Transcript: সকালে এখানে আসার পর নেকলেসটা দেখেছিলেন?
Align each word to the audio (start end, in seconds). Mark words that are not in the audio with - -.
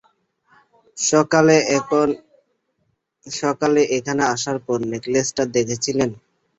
সকালে 3.25 3.81
এখানে 3.97 4.23
আসার 4.33 4.57
পর 4.65 4.77
নেকলেসটা 4.91 5.43
দেখেছিলেন? 5.55 6.09